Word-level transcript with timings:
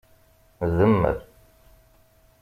Demmer. 0.77 1.17